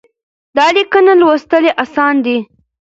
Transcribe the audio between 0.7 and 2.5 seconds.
ليکنه لوستل اسانه ده.